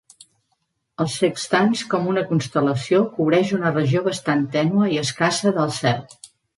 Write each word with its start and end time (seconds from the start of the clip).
El 1.05 1.11
Sextans 1.15 1.83
com 1.91 2.09
una 2.15 2.25
constel·lació 2.33 3.03
cobreix 3.21 3.55
una 3.61 3.75
regió 3.79 4.05
bastant 4.11 4.45
tènue 4.61 4.93
i 4.99 5.03
escassa 5.07 5.57
del 5.63 5.81
cel. 5.83 6.07